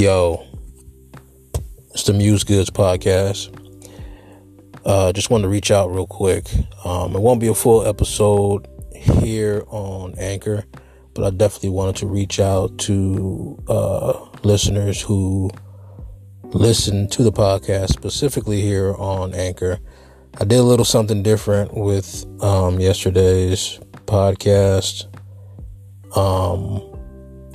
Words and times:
Yo, 0.00 0.42
it's 1.90 2.04
the 2.04 2.14
Muse 2.14 2.42
Goods 2.42 2.70
podcast. 2.70 3.54
Uh, 4.82 5.12
just 5.12 5.28
wanted 5.28 5.42
to 5.42 5.48
reach 5.50 5.70
out 5.70 5.92
real 5.92 6.06
quick. 6.06 6.48
Um, 6.86 7.14
it 7.14 7.20
won't 7.20 7.38
be 7.38 7.48
a 7.48 7.54
full 7.54 7.86
episode 7.86 8.66
here 8.94 9.62
on 9.68 10.14
Anchor, 10.16 10.64
but 11.12 11.24
I 11.24 11.28
definitely 11.28 11.68
wanted 11.68 11.96
to 11.96 12.06
reach 12.06 12.40
out 12.40 12.78
to 12.78 13.62
uh, 13.68 14.26
listeners 14.42 15.02
who 15.02 15.50
listen 16.44 17.06
to 17.10 17.22
the 17.22 17.30
podcast, 17.30 17.90
specifically 17.90 18.62
here 18.62 18.94
on 18.94 19.34
Anchor. 19.34 19.80
I 20.40 20.44
did 20.44 20.60
a 20.60 20.62
little 20.62 20.86
something 20.86 21.22
different 21.22 21.74
with 21.74 22.24
um, 22.42 22.80
yesterday's 22.80 23.78
podcast. 24.06 25.14
Um, 26.16 26.89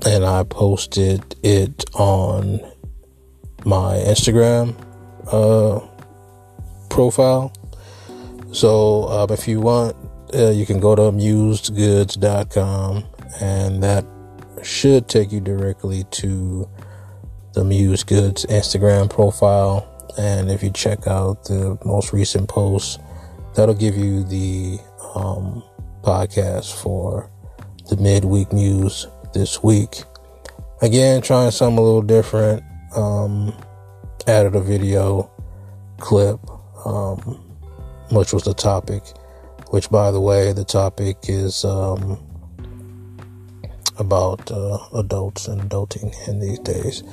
and 0.06 0.24
I 0.24 0.44
posted 0.44 1.36
it 1.44 1.84
on 1.96 2.60
my 3.66 3.96
Instagram 3.96 4.76
uh, 5.32 5.80
profile. 6.90 7.52
So 8.52 9.08
um, 9.10 9.32
if 9.32 9.48
you 9.48 9.60
want, 9.60 9.96
uh, 10.34 10.52
you 10.52 10.66
can 10.66 10.80
go 10.80 10.96
to 10.96 11.04
musegoods.com 11.04 13.04
and 13.42 13.84
that 13.84 14.06
should 14.62 15.08
take 15.08 15.32
you 15.32 15.40
directly 15.40 16.04
to 16.12 16.70
the 17.54 17.64
Muse 17.64 18.04
Goods 18.04 18.46
Instagram 18.46 19.10
profile. 19.10 19.92
And 20.18 20.52
if 20.52 20.62
you 20.62 20.70
check 20.70 21.08
out 21.08 21.46
the 21.46 21.78
most 21.84 22.14
recent 22.14 22.48
post, 22.48 23.02
that'll 23.56 23.76
give 23.76 23.98
you 23.98 24.24
the 24.24 24.78
um, 25.16 25.64
podcast 26.02 26.82
for 26.82 27.30
the 27.90 27.98
midweek 27.98 28.54
Muse 28.54 29.08
this 29.36 29.62
week. 29.62 30.04
Again, 30.82 31.22
trying 31.22 31.52
something 31.52 31.78
a 31.78 31.82
little 31.82 32.02
different. 32.02 32.64
Um, 32.96 33.54
added 34.26 34.56
a 34.56 34.62
video 34.62 35.30
clip, 35.98 36.40
um, 36.86 37.20
which 38.12 38.34
was 38.34 38.44
the 38.44 38.54
topic. 38.54 39.04
Which, 39.70 39.90
by 39.90 40.10
the 40.12 40.22
way, 40.22 40.54
the 40.54 40.64
topic 40.64 41.18
is 41.24 41.66
um, 41.66 42.18
about 44.00 44.50
uh, 44.50 44.80
adults 44.96 45.48
and 45.48 45.62
adulting 45.62 46.16
in 46.28 46.40
these 46.40 46.60
days. 46.60 47.04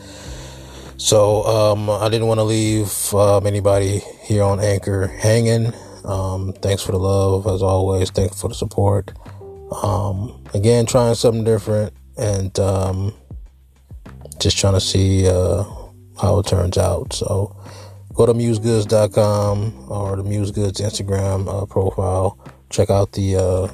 So 0.96 1.42
um, 1.42 1.90
I 1.90 2.08
didn't 2.08 2.28
want 2.28 2.38
to 2.38 2.44
leave 2.44 3.12
um, 3.14 3.46
anybody 3.46 4.00
here 4.22 4.44
on 4.44 4.60
Anchor 4.60 5.08
hanging. 5.08 5.72
Um, 6.04 6.52
thanks 6.62 6.82
for 6.82 6.92
the 6.92 6.98
love, 6.98 7.48
as 7.48 7.62
always. 7.62 8.10
Thanks 8.10 8.40
for 8.40 8.48
the 8.48 8.54
support. 8.54 9.12
Um, 9.82 10.44
again, 10.54 10.86
trying 10.86 11.14
something 11.16 11.42
different 11.42 11.94
and 12.16 12.58
um, 12.58 13.14
just 14.40 14.58
trying 14.58 14.74
to 14.74 14.80
see 14.80 15.28
uh, 15.28 15.64
how 16.20 16.38
it 16.38 16.46
turns 16.46 16.78
out. 16.78 17.12
So 17.12 17.56
go 18.14 18.26
to 18.26 18.34
musegoods.com 18.34 19.90
or 19.90 20.16
the 20.16 20.22
musegoods 20.22 20.80
Instagram 20.80 21.48
uh, 21.48 21.66
profile. 21.66 22.38
Check 22.70 22.90
out 22.90 23.12
the 23.12 23.36
uh, 23.36 23.68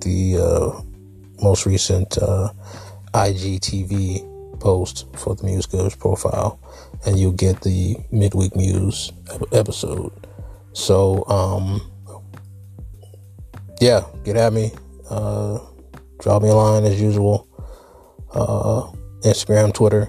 the 0.00 0.36
uh, 0.38 0.82
most 1.42 1.66
recent 1.66 2.18
uh, 2.18 2.52
IGTV 3.14 4.60
post 4.60 5.06
for 5.16 5.34
the 5.34 5.44
Muse 5.44 5.66
Goods 5.66 5.96
profile, 5.96 6.60
and 7.06 7.18
you'll 7.18 7.32
get 7.32 7.62
the 7.62 7.96
midweek 8.12 8.54
Muse 8.54 9.10
episode. 9.52 10.12
So, 10.72 11.26
um, 11.26 11.80
yeah, 13.80 14.04
get 14.24 14.36
at 14.36 14.52
me. 14.52 14.70
Uh, 15.08 15.58
drop 16.20 16.42
me 16.42 16.50
a 16.50 16.54
line 16.54 16.84
as 16.84 17.00
usual 17.00 17.48
uh, 18.34 18.90
Instagram, 19.22 19.72
Twitter, 19.72 20.08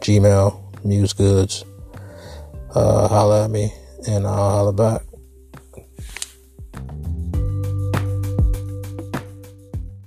Gmail, 0.00 0.84
Muse 0.84 1.12
Goods. 1.12 1.64
Uh, 2.74 3.08
holla 3.08 3.44
at 3.44 3.50
me 3.50 3.72
and 4.08 4.26
I'll 4.26 4.50
holla 4.50 4.72
back. 4.72 5.02